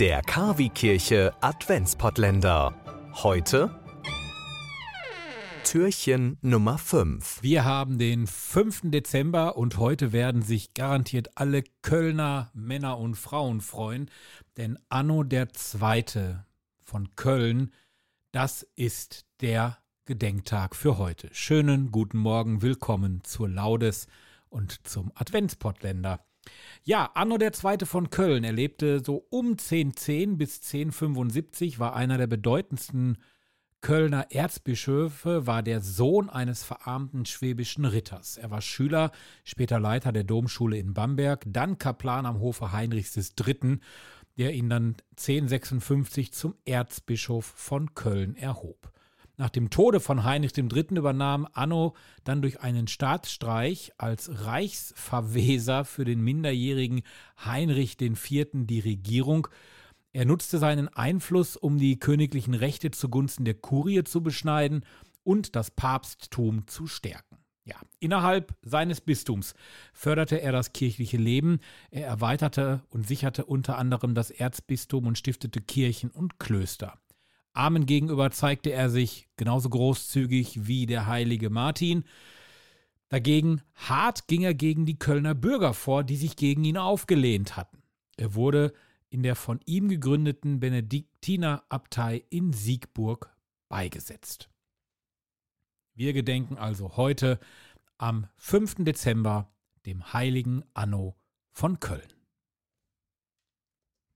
Der 0.00 0.20
Kavi-Kirche 0.20 1.32
Adventspottländer. 1.40 2.74
Heute 3.14 3.80
Türchen 5.64 6.36
Nummer 6.42 6.76
5. 6.76 7.42
Wir 7.42 7.64
haben 7.64 7.96
den 7.96 8.26
5. 8.26 8.90
Dezember 8.90 9.56
und 9.56 9.78
heute 9.78 10.12
werden 10.12 10.42
sich 10.42 10.74
garantiert 10.74 11.30
alle 11.36 11.64
Kölner 11.80 12.50
Männer 12.52 12.98
und 12.98 13.14
Frauen 13.14 13.62
freuen, 13.62 14.10
denn 14.58 14.78
Anno 14.90 15.22
der 15.22 15.54
Zweite 15.54 16.44
von 16.82 17.16
Köln, 17.16 17.72
das 18.32 18.66
ist 18.74 19.24
der 19.40 19.78
Gedenktag 20.04 20.76
für 20.76 20.98
heute. 20.98 21.30
Schönen 21.32 21.90
guten 21.90 22.18
Morgen, 22.18 22.60
willkommen 22.60 23.22
zur 23.24 23.48
Laudes 23.48 24.08
und 24.50 24.86
zum 24.86 25.10
Adventspottländer. 25.14 26.20
Ja, 26.84 27.10
Anno 27.14 27.38
der 27.38 27.52
Zweite 27.52 27.86
von 27.86 28.10
Köln. 28.10 28.44
Er 28.44 28.52
lebte 28.52 29.02
so 29.04 29.26
um 29.30 29.52
1010 29.52 30.38
bis 30.38 30.56
1075, 30.58 31.78
war 31.78 31.96
einer 31.96 32.18
der 32.18 32.26
bedeutendsten 32.26 33.18
Kölner 33.80 34.26
Erzbischöfe, 34.30 35.46
war 35.46 35.62
der 35.62 35.80
Sohn 35.80 36.28
eines 36.28 36.64
verarmten 36.64 37.24
schwäbischen 37.24 37.84
Ritters. 37.84 38.36
Er 38.36 38.50
war 38.50 38.60
Schüler, 38.60 39.12
später 39.44 39.78
Leiter 39.78 40.12
der 40.12 40.24
Domschule 40.24 40.76
in 40.78 40.92
Bamberg, 40.94 41.44
dann 41.46 41.78
Kaplan 41.78 42.26
am 42.26 42.40
Hofe 42.40 42.72
Heinrichs 42.72 43.16
III., 43.16 43.78
der 44.38 44.52
ihn 44.54 44.68
dann 44.68 44.96
1056 45.18 46.32
zum 46.32 46.56
Erzbischof 46.64 47.44
von 47.44 47.94
Köln 47.94 48.36
erhob. 48.36 48.92
Nach 49.38 49.50
dem 49.50 49.68
Tode 49.68 50.00
von 50.00 50.24
Heinrich 50.24 50.56
III. 50.56 50.96
übernahm 50.96 51.46
Anno 51.52 51.94
dann 52.24 52.40
durch 52.40 52.62
einen 52.62 52.88
Staatsstreich 52.88 53.92
als 53.98 54.46
Reichsverweser 54.46 55.84
für 55.84 56.06
den 56.06 56.22
minderjährigen 56.22 57.02
Heinrich 57.44 58.00
IV. 58.00 58.48
die 58.54 58.80
Regierung. 58.80 59.48
Er 60.14 60.24
nutzte 60.24 60.58
seinen 60.58 60.88
Einfluss, 60.88 61.56
um 61.56 61.76
die 61.76 61.98
königlichen 61.98 62.54
Rechte 62.54 62.90
zugunsten 62.90 63.44
der 63.44 63.54
Kurie 63.54 64.04
zu 64.04 64.22
beschneiden 64.22 64.86
und 65.22 65.54
das 65.54 65.70
Papsttum 65.70 66.66
zu 66.66 66.86
stärken. 66.86 67.36
Ja, 67.66 67.76
innerhalb 67.98 68.54
seines 68.62 69.02
Bistums 69.02 69.54
förderte 69.92 70.40
er 70.40 70.52
das 70.52 70.72
kirchliche 70.72 71.18
Leben, 71.18 71.58
er 71.90 72.06
erweiterte 72.06 72.84
und 72.88 73.06
sicherte 73.06 73.44
unter 73.44 73.76
anderem 73.76 74.14
das 74.14 74.30
Erzbistum 74.30 75.06
und 75.06 75.18
stiftete 75.18 75.60
Kirchen 75.60 76.10
und 76.10 76.38
Klöster. 76.38 76.96
Armen 77.56 77.86
gegenüber 77.86 78.30
zeigte 78.30 78.70
er 78.72 78.90
sich 78.90 79.28
genauso 79.36 79.68
großzügig 79.70 80.66
wie 80.66 80.86
der 80.86 81.06
heilige 81.06 81.50
Martin. 81.50 82.04
Dagegen 83.08 83.62
hart 83.74 84.26
ging 84.28 84.42
er 84.42 84.54
gegen 84.54 84.84
die 84.84 84.98
Kölner 84.98 85.34
Bürger 85.34 85.74
vor, 85.74 86.04
die 86.04 86.16
sich 86.16 86.36
gegen 86.36 86.64
ihn 86.64 86.76
aufgelehnt 86.76 87.56
hatten. 87.56 87.82
Er 88.16 88.34
wurde 88.34 88.72
in 89.08 89.22
der 89.22 89.36
von 89.36 89.60
ihm 89.64 89.88
gegründeten 89.88 90.60
Benediktinerabtei 90.60 92.24
in 92.30 92.52
Siegburg 92.52 93.34
beigesetzt. 93.68 94.50
Wir 95.94 96.12
gedenken 96.12 96.58
also 96.58 96.96
heute 96.96 97.38
am 97.98 98.26
5. 98.36 98.84
Dezember 98.84 99.50
dem 99.86 100.12
heiligen 100.12 100.64
Anno 100.74 101.16
von 101.52 101.80
Köln. 101.80 102.12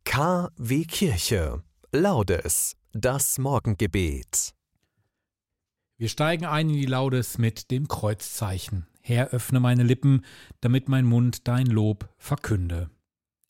KW 0.04 0.84
Kirche 0.84 1.62
Laudes 1.92 2.76
das 2.92 3.38
Morgengebet. 3.38 4.52
Wir 5.96 6.08
steigen 6.08 6.44
ein 6.44 6.68
in 6.70 6.76
die 6.76 6.86
Laudes 6.86 7.38
mit 7.38 7.70
dem 7.70 7.86
Kreuzzeichen. 7.86 8.86
Herr, 9.00 9.28
öffne 9.28 9.60
meine 9.60 9.84
Lippen, 9.84 10.24
damit 10.60 10.88
mein 10.88 11.04
Mund 11.04 11.46
dein 11.46 11.66
Lob 11.66 12.12
verkünde. 12.18 12.90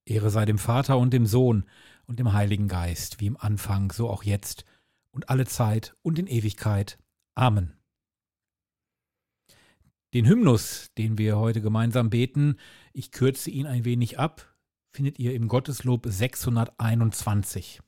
Ehre 0.05 0.30
sei 0.30 0.44
dem 0.44 0.58
Vater 0.58 0.98
und 0.98 1.12
dem 1.12 1.27
Sohn 1.27 1.64
und 2.06 2.19
dem 2.19 2.32
Heiligen 2.32 2.69
Geist, 2.69 3.20
wie 3.20 3.27
im 3.27 3.36
Anfang, 3.38 3.92
so 3.92 4.10
auch 4.10 4.24
jetzt 4.24 4.64
und 5.10 5.30
alle 5.30 5.47
Zeit 5.47 5.97
und 6.02 6.19
in 6.19 6.27
Ewigkeit. 6.27 6.98
Amen. 7.34 7.72
Den 10.12 10.26
Hymnus, 10.26 10.91
den 10.98 11.19
wir 11.19 11.38
heute 11.38 11.62
gemeinsam 11.62 12.10
beten, 12.10 12.56
ich 12.92 13.12
kürze 13.12 13.50
ihn 13.50 13.66
ein 13.66 13.84
wenig 13.84 14.19
ab, 14.19 14.54
findet 14.91 15.19
ihr 15.19 15.34
im 15.34 15.48
Gotteslob 15.48 16.06
621. 16.06 17.81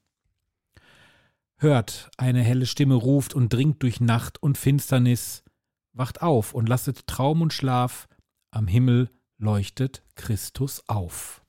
Hört, 1.63 2.11
eine 2.17 2.43
helle 2.43 2.67
Stimme 2.67 2.97
ruft 2.97 3.35
und 3.35 3.53
dringt 3.53 3.85
durch 3.85 4.01
Nacht 4.01 4.43
und 4.43 4.59
Finsternis. 4.59 5.45
Wacht 5.93 6.21
auf 6.21 6.55
und 6.55 6.69
lasset 6.69 7.07
Traum 7.07 7.41
und 7.41 7.53
Schlaf, 7.53 8.09
am 8.51 8.67
Himmel 8.67 9.13
leuchtet 9.39 10.03
Christus 10.17 10.83
auf. 10.89 11.47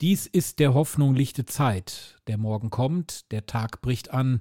Dies 0.00 0.28
ist 0.28 0.60
der 0.60 0.72
Hoffnung 0.72 1.16
lichte 1.16 1.46
Zeit, 1.46 2.22
der 2.28 2.38
Morgen 2.38 2.70
kommt, 2.70 3.32
der 3.32 3.44
Tag 3.44 3.80
bricht 3.80 4.12
an, 4.12 4.40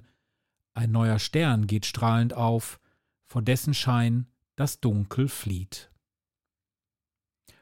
ein 0.75 0.91
neuer 0.91 1.17
Stern 1.17 1.65
geht 1.65 1.87
strahlend 1.87 2.35
auf, 2.35 2.79
vor 3.25 3.41
dessen 3.41 3.73
Schein 3.73 4.27
das 4.55 4.79
Dunkel 4.79 5.27
flieht. 5.27 5.91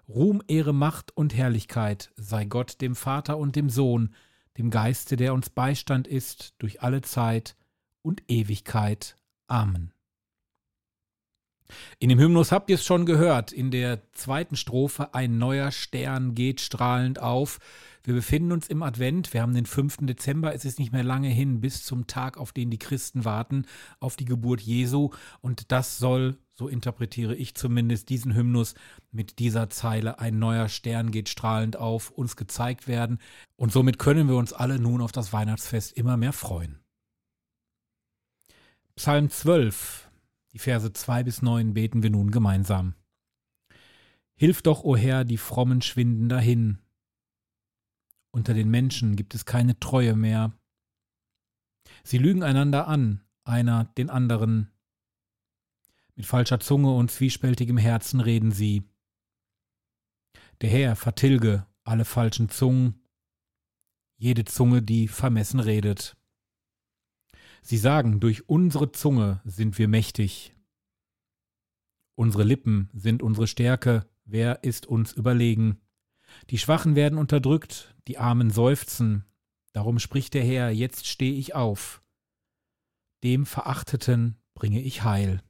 Ruhm, 0.10 0.44
Ehre, 0.50 0.74
Macht 0.74 1.16
und 1.16 1.34
Herrlichkeit 1.34 2.12
sei 2.18 2.44
Gott 2.44 2.82
dem 2.82 2.94
Vater 2.94 3.38
und 3.38 3.56
dem 3.56 3.70
Sohn, 3.70 4.14
dem 4.58 4.70
Geiste, 4.70 5.16
der 5.16 5.34
uns 5.34 5.50
Beistand 5.50 6.08
ist 6.08 6.56
durch 6.60 6.82
alle 6.82 7.02
Zeit 7.02 7.56
und 8.02 8.24
Ewigkeit. 8.28 9.16
Amen. 9.48 9.92
In 12.00 12.10
dem 12.10 12.20
Hymnus 12.20 12.52
habt 12.52 12.70
ihr 12.70 12.76
es 12.76 12.86
schon 12.86 13.06
gehört, 13.06 13.52
in 13.52 13.72
der 13.72 14.02
zweiten 14.14 14.56
Strophe 14.56 15.14
ein 15.14 15.38
neuer 15.38 15.72
Stern 15.72 16.34
geht 16.34 16.62
strahlend 16.62 17.20
auf. 17.20 17.60
Wir 18.04 18.14
befinden 18.14 18.54
uns 18.54 18.68
im 18.68 18.84
Advent, 18.84 19.34
wir 19.34 19.42
haben 19.42 19.54
den 19.54 19.66
5. 19.66 19.98
Dezember, 20.02 20.56
es 20.56 20.64
ist 20.64 20.80
nicht 20.80 20.94
mehr 20.94 21.04
lange 21.04 21.28
hin 21.28 21.60
bis 21.60 21.84
zum 21.84 22.08
Tag, 22.08 22.38
auf 22.38 22.54
den 22.54 22.72
die 22.72 22.80
Christen 22.80 23.26
warten, 23.26 23.66
auf 24.00 24.16
die 24.16 24.26
Geburt 24.26 24.62
Jesu 24.62 25.10
und 25.42 25.72
das 25.74 25.98
soll, 25.98 26.38
so 26.58 26.68
interpretiere 26.68 27.36
ich 27.36 27.56
zumindest 27.56 28.10
diesen 28.10 28.34
Hymnus, 28.34 28.74
mit 29.12 29.40
dieser 29.40 29.70
Zeile 29.70 30.20
ein 30.20 30.40
neuer 30.40 30.70
Stern 30.70 31.12
geht 31.12 31.30
strahlend 31.30 31.78
auf, 31.78 32.10
uns 32.10 32.36
gezeigt 32.36 32.88
werden 32.88 33.20
und 33.56 33.72
somit 33.72 34.00
können 34.00 34.28
wir 34.28 34.36
uns 34.36 34.54
alle 34.54 34.80
nun 34.80 35.02
auf 35.02 35.12
das 35.12 35.34
Weihnachtsfest 35.34 35.94
immer 35.94 36.18
mehr 36.18 36.34
freuen. 36.34 36.80
Psalm 38.96 39.30
12 39.30 40.08
die 40.58 40.60
Verse 40.60 40.92
2 40.92 41.24
bis 41.24 41.44
9 41.44 41.76
beten 41.76 42.02
wir 42.02 42.10
nun 42.10 42.32
gemeinsam. 42.32 42.96
Hilf 44.36 44.64
doch, 44.64 44.84
o 44.84 44.98
Herr, 44.98 45.24
die 45.24 45.38
Frommen 45.38 45.84
schwinden 45.84 46.30
dahin. 46.30 46.80
Unter 48.32 48.56
den 48.56 48.70
Menschen 48.70 49.16
gibt 49.16 49.36
es 49.36 49.46
keine 49.46 49.80
Treue 49.80 50.16
mehr. 50.16 50.58
Sie 52.04 52.18
lügen 52.18 52.42
einander 52.42 52.88
an, 52.88 53.22
einer 53.44 53.86
den 53.86 54.10
anderen. 54.10 54.72
Mit 56.18 56.26
falscher 56.26 56.60
Zunge 56.60 56.96
und 56.96 57.12
zwiespältigem 57.12 57.78
Herzen 57.78 58.22
reden 58.22 58.52
sie. 58.52 58.82
Der 60.62 60.70
Herr 60.72 60.96
vertilge 60.96 61.68
alle 61.84 62.06
falschen 62.06 62.50
Zungen, 62.50 63.04
jede 64.18 64.44
Zunge, 64.44 64.82
die 64.82 65.08
vermessen 65.08 65.60
redet. 65.60 66.18
Sie 67.62 67.78
sagen, 67.78 68.20
durch 68.20 68.50
unsere 68.50 68.92
Zunge 68.92 69.42
sind 69.46 69.78
wir 69.78 69.88
mächtig. 69.88 70.56
Unsere 72.16 72.44
Lippen 72.44 72.90
sind 72.94 73.22
unsere 73.22 73.46
Stärke, 73.46 74.10
wer 74.26 74.64
ist 74.64 74.88
uns 74.88 75.14
überlegen? 75.14 75.80
Die 76.50 76.58
Schwachen 76.58 76.96
werden 76.96 77.20
unterdrückt, 77.20 77.96
die 78.08 78.18
Armen 78.18 78.50
seufzen. 78.50 79.24
Darum 79.72 80.00
spricht 80.00 80.34
der 80.34 80.44
Herr, 80.44 80.72
jetzt 80.72 81.06
stehe 81.06 81.38
ich 81.38 81.54
auf. 81.54 82.02
Dem 83.24 83.46
Verachteten 83.46 84.42
bringe 84.56 84.82
ich 84.82 85.04
Heil. 85.04 85.44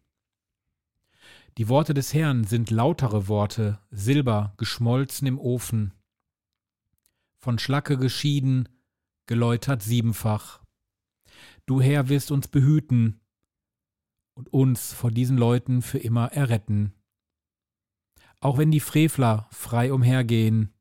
Die 1.58 1.70
Worte 1.70 1.96
des 1.96 2.14
Herrn 2.14 2.44
sind 2.44 2.70
lautere 2.70 3.28
Worte, 3.28 3.80
Silber 3.90 4.54
geschmolzen 4.58 5.28
im 5.28 5.40
Ofen. 5.40 5.92
Von 7.40 7.58
Schlacke 7.58 7.98
geschieden, 7.98 8.70
geläutert 9.26 9.82
siebenfach. 9.82 10.64
Du 11.66 11.82
Herr 11.82 12.10
wirst 12.10 12.30
uns 12.30 12.48
behüten 12.48 13.22
und 14.36 14.54
uns 14.54 14.94
vor 14.94 15.10
diesen 15.10 15.36
Leuten 15.36 15.82
für 15.82 15.98
immer 15.98 16.32
erretten. 16.32 16.94
Auch 18.40 18.60
wenn 18.60 18.70
die 18.70 18.80
Frevler 18.80 19.50
frei 19.52 19.92
umhergehen 19.92 20.76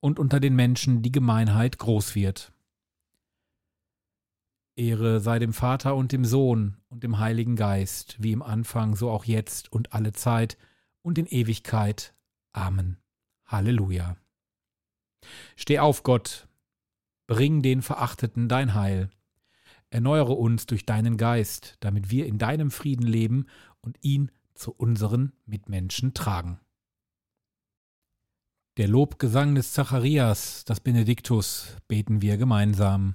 und 0.00 0.18
unter 0.18 0.40
den 0.40 0.56
Menschen 0.56 1.02
die 1.02 1.12
Gemeinheit 1.12 1.78
groß 1.78 2.16
wird. 2.16 2.52
Ehre 4.76 5.20
sei 5.20 5.38
dem 5.38 5.52
Vater 5.52 5.96
und 5.96 6.12
dem 6.12 6.24
Sohn 6.24 6.76
und 6.88 7.02
dem 7.02 7.18
Heiligen 7.18 7.56
Geist, 7.56 8.16
wie 8.22 8.32
im 8.32 8.42
Anfang, 8.42 8.94
so 8.94 9.10
auch 9.10 9.24
jetzt 9.24 9.72
und 9.72 9.92
alle 9.92 10.12
Zeit 10.12 10.58
und 11.02 11.18
in 11.18 11.26
Ewigkeit. 11.26 12.14
Amen. 12.52 12.98
Halleluja. 13.46 14.16
Steh 15.56 15.78
auf, 15.78 16.02
Gott, 16.02 16.46
bring 17.26 17.62
den 17.62 17.82
Verachteten 17.82 18.48
dein 18.48 18.74
Heil. 18.74 19.10
Erneuere 19.88 20.32
uns 20.32 20.66
durch 20.66 20.84
deinen 20.84 21.16
Geist, 21.16 21.76
damit 21.80 22.10
wir 22.10 22.26
in 22.26 22.38
deinem 22.38 22.70
Frieden 22.70 23.06
leben 23.06 23.46
und 23.80 23.96
ihn 24.02 24.30
zu 24.54 24.72
unseren 24.72 25.32
Mitmenschen 25.46 26.12
tragen. 26.12 26.60
Der 28.76 28.88
Lobgesang 28.88 29.54
des 29.54 29.72
Zacharias, 29.72 30.64
das 30.66 30.80
Benediktus, 30.80 31.76
beten 31.88 32.20
wir 32.20 32.36
gemeinsam. 32.36 33.14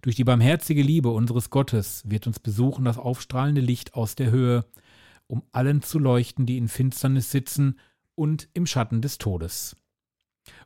Durch 0.00 0.16
die 0.16 0.24
barmherzige 0.24 0.82
Liebe 0.82 1.10
unseres 1.10 1.50
Gottes 1.50 2.02
wird 2.08 2.26
uns 2.26 2.40
besuchen 2.40 2.84
das 2.84 2.98
aufstrahlende 2.98 3.60
Licht 3.60 3.94
aus 3.94 4.14
der 4.14 4.30
Höhe, 4.30 4.64
um 5.26 5.42
allen 5.52 5.82
zu 5.82 5.98
leuchten, 5.98 6.46
die 6.46 6.56
in 6.56 6.68
Finsternis 6.68 7.30
sitzen 7.30 7.78
und 8.14 8.48
im 8.54 8.66
Schatten 8.66 9.02
des 9.02 9.18
Todes, 9.18 9.76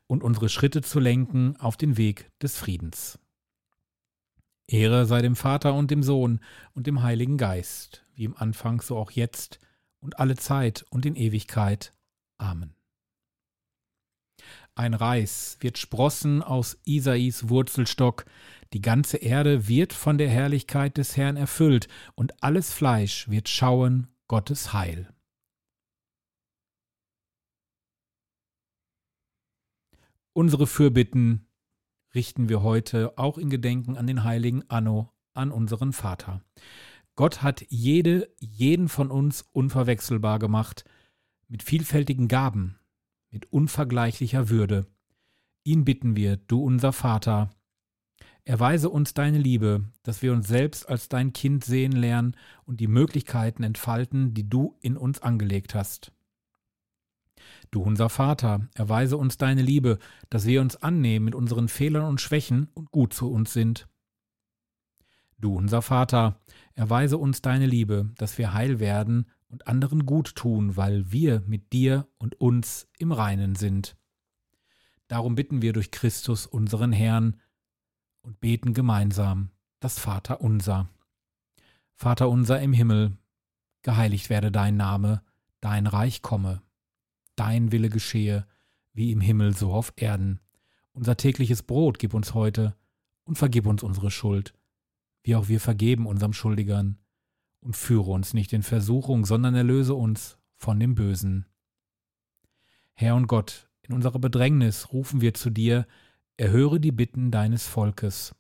und 0.06 0.22
unsere 0.22 0.48
Schritte 0.48 0.82
zu 0.82 1.00
lenken 1.00 1.56
auf 1.56 1.76
den 1.76 1.96
Weg 1.96 2.30
des 2.40 2.56
Friedens. 2.56 3.18
Ehre 4.68 5.06
sei 5.06 5.22
dem 5.22 5.36
Vater 5.36 5.74
und 5.74 5.90
dem 5.90 6.02
Sohn 6.02 6.40
und 6.74 6.86
dem 6.86 7.02
Heiligen 7.02 7.36
Geist, 7.36 8.04
wie 8.14 8.24
im 8.24 8.36
Anfang 8.36 8.80
so 8.80 8.96
auch 8.96 9.12
jetzt 9.12 9.60
und 10.00 10.18
alle 10.18 10.36
Zeit 10.36 10.84
und 10.90 11.06
in 11.06 11.14
Ewigkeit. 11.14 11.92
Amen. 12.38 12.74
Ein 14.74 14.92
Reis 14.92 15.56
wird 15.60 15.78
sprossen 15.78 16.42
aus 16.42 16.78
Isais 16.84 17.48
Wurzelstock, 17.48 18.26
die 18.72 18.80
ganze 18.80 19.18
Erde 19.18 19.68
wird 19.68 19.92
von 19.92 20.18
der 20.18 20.28
Herrlichkeit 20.28 20.96
des 20.96 21.16
Herrn 21.16 21.36
erfüllt, 21.36 21.88
und 22.14 22.42
alles 22.42 22.72
Fleisch 22.72 23.28
wird 23.28 23.48
schauen 23.48 24.08
Gottes 24.28 24.72
Heil. 24.72 25.12
Unsere 30.32 30.66
Fürbitten 30.66 31.46
richten 32.14 32.48
wir 32.48 32.62
heute 32.62 33.16
auch 33.16 33.38
in 33.38 33.48
Gedenken 33.48 33.96
an 33.96 34.06
den 34.06 34.24
heiligen 34.24 34.68
Anno, 34.68 35.12
an 35.32 35.50
unseren 35.50 35.92
Vater. 35.92 36.42
Gott 37.14 37.42
hat 37.42 37.64
jede, 37.68 38.28
jeden 38.38 38.88
von 38.88 39.10
uns 39.10 39.42
unverwechselbar 39.52 40.38
gemacht, 40.38 40.84
mit 41.48 41.62
vielfältigen 41.62 42.28
Gaben, 42.28 42.78
mit 43.30 43.50
unvergleichlicher 43.52 44.50
Würde. 44.50 44.86
Ihn 45.64 45.84
bitten 45.84 46.16
wir, 46.16 46.36
du 46.36 46.62
unser 46.62 46.92
Vater, 46.92 47.50
erweise 48.46 48.88
uns 48.88 49.12
deine 49.12 49.38
Liebe, 49.38 49.84
dass 50.04 50.22
wir 50.22 50.32
uns 50.32 50.46
selbst 50.48 50.88
als 50.88 51.08
dein 51.08 51.32
Kind 51.32 51.64
sehen 51.64 51.92
lernen 51.92 52.36
und 52.64 52.80
die 52.80 52.86
Möglichkeiten 52.86 53.64
entfalten, 53.64 54.32
die 54.34 54.48
du 54.48 54.78
in 54.80 54.96
uns 54.96 55.20
angelegt 55.20 55.74
hast. 55.74 56.12
Du 57.72 57.82
unser 57.82 58.08
Vater, 58.08 58.68
erweise 58.74 59.16
uns 59.16 59.36
deine 59.36 59.62
Liebe, 59.62 59.98
dass 60.30 60.46
wir 60.46 60.60
uns 60.60 60.76
annehmen 60.76 61.24
mit 61.24 61.34
unseren 61.34 61.68
Fehlern 61.68 62.04
und 62.04 62.20
Schwächen 62.20 62.68
und 62.74 62.92
gut 62.92 63.12
zu 63.12 63.30
uns 63.30 63.52
sind. 63.52 63.88
Du 65.38 65.54
unser 65.56 65.82
Vater, 65.82 66.40
erweise 66.74 67.18
uns 67.18 67.42
deine 67.42 67.66
Liebe, 67.66 68.10
dass 68.16 68.38
wir 68.38 68.54
heil 68.54 68.78
werden 68.78 69.26
und 69.48 69.66
anderen 69.66 70.06
gut 70.06 70.36
tun, 70.36 70.76
weil 70.76 71.10
wir 71.10 71.42
mit 71.46 71.72
dir 71.72 72.06
und 72.16 72.40
uns 72.40 72.88
im 72.98 73.10
Reinen 73.10 73.56
sind. 73.56 73.96
Darum 75.08 75.34
bitten 75.34 75.62
wir 75.62 75.72
durch 75.72 75.90
Christus 75.90 76.46
unseren 76.46 76.92
Herrn 76.92 77.36
und 78.26 78.40
beten 78.40 78.74
gemeinsam 78.74 79.50
das 79.78 80.00
Vater 80.00 80.40
unser. 80.40 80.88
Vater 81.94 82.28
unser 82.28 82.60
im 82.60 82.72
Himmel, 82.72 83.16
geheiligt 83.82 84.30
werde 84.30 84.50
dein 84.50 84.76
Name, 84.76 85.22
dein 85.60 85.86
Reich 85.86 86.22
komme, 86.22 86.60
dein 87.36 87.70
Wille 87.70 87.88
geschehe, 87.88 88.44
wie 88.92 89.12
im 89.12 89.20
Himmel 89.20 89.56
so 89.56 89.72
auf 89.72 89.92
Erden. 89.96 90.40
Unser 90.92 91.16
tägliches 91.16 91.62
Brot 91.62 92.00
gib 92.00 92.14
uns 92.14 92.34
heute 92.34 92.74
und 93.24 93.38
vergib 93.38 93.66
uns 93.66 93.84
unsere 93.84 94.10
Schuld, 94.10 94.54
wie 95.22 95.36
auch 95.36 95.46
wir 95.46 95.60
vergeben 95.60 96.06
unserem 96.06 96.32
Schuldigern 96.32 96.98
und 97.60 97.76
führe 97.76 98.10
uns 98.10 98.34
nicht 98.34 98.52
in 98.52 98.64
Versuchung, 98.64 99.24
sondern 99.24 99.54
erlöse 99.54 99.94
uns 99.94 100.36
von 100.56 100.80
dem 100.80 100.96
Bösen. 100.96 101.46
Herr 102.92 103.14
und 103.14 103.28
Gott, 103.28 103.68
in 103.82 103.94
unserer 103.94 104.18
Bedrängnis 104.18 104.92
rufen 104.92 105.20
wir 105.20 105.32
zu 105.32 105.50
dir, 105.50 105.86
erhöre 106.36 106.80
die 106.80 106.92
Bitten 106.92 107.30
deines 107.30 107.66
Volkes. 107.66 108.34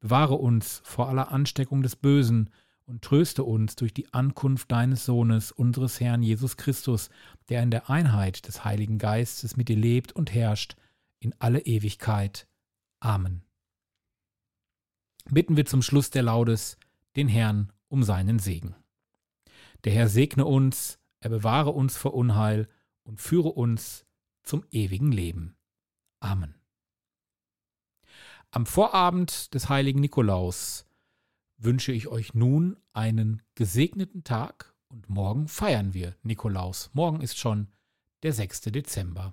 Bewahre 0.00 0.34
uns 0.34 0.82
vor 0.84 1.08
aller 1.08 1.30
Ansteckung 1.30 1.82
des 1.82 1.96
Bösen 1.96 2.50
und 2.86 3.02
tröste 3.02 3.44
uns 3.44 3.76
durch 3.76 3.94
die 3.94 4.12
Ankunft 4.12 4.70
deines 4.72 5.04
Sohnes, 5.04 5.52
unseres 5.52 6.00
Herrn 6.00 6.22
Jesus 6.22 6.56
Christus, 6.56 7.10
der 7.48 7.62
in 7.62 7.70
der 7.70 7.88
Einheit 7.88 8.46
des 8.48 8.64
Heiligen 8.64 8.98
Geistes 8.98 9.56
mit 9.56 9.68
dir 9.68 9.76
lebt 9.76 10.12
und 10.12 10.34
herrscht 10.34 10.76
in 11.20 11.34
alle 11.38 11.60
Ewigkeit. 11.60 12.48
Amen. 13.00 13.42
Bitten 15.30 15.56
wir 15.56 15.66
zum 15.66 15.82
Schluss 15.82 16.10
der 16.10 16.24
Laudes 16.24 16.78
den 17.16 17.28
Herrn 17.28 17.72
um 17.88 18.02
seinen 18.02 18.38
Segen. 18.38 18.74
Der 19.84 19.92
Herr 19.92 20.08
segne 20.08 20.44
uns, 20.44 20.98
er 21.20 21.30
bewahre 21.30 21.70
uns 21.70 21.96
vor 21.96 22.14
Unheil 22.14 22.68
und 23.04 23.20
führe 23.20 23.50
uns 23.50 24.04
zum 24.42 24.64
ewigen 24.70 25.12
Leben. 25.12 25.54
Amen. 26.20 26.61
Am 28.54 28.66
Vorabend 28.66 29.54
des 29.54 29.70
heiligen 29.70 30.00
Nikolaus 30.00 30.84
wünsche 31.56 31.90
ich 31.90 32.08
euch 32.08 32.34
nun 32.34 32.76
einen 32.92 33.40
gesegneten 33.54 34.24
Tag 34.24 34.74
und 34.88 35.08
morgen 35.08 35.48
feiern 35.48 35.94
wir 35.94 36.16
Nikolaus. 36.22 36.90
Morgen 36.92 37.22
ist 37.22 37.38
schon 37.38 37.68
der 38.22 38.34
6. 38.34 38.60
Dezember. 38.60 39.32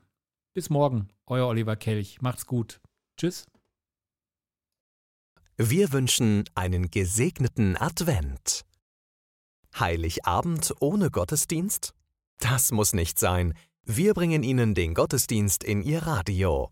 Bis 0.53 0.69
morgen, 0.69 1.09
euer 1.25 1.47
Oliver 1.47 1.75
Kelch. 1.75 2.21
Macht's 2.21 2.45
gut. 2.45 2.79
Tschüss. 3.17 3.45
Wir 5.57 5.91
wünschen 5.91 6.45
einen 6.55 6.89
gesegneten 6.89 7.75
Advent. 7.75 8.63
Heiligabend 9.77 10.73
ohne 10.79 11.11
Gottesdienst? 11.11 11.93
Das 12.37 12.71
muss 12.71 12.93
nicht 12.93 13.19
sein. 13.19 13.53
Wir 13.83 14.13
bringen 14.13 14.43
Ihnen 14.43 14.75
den 14.75 14.93
Gottesdienst 14.93 15.65
in 15.65 15.81
Ihr 15.81 16.03
Radio. 16.03 16.71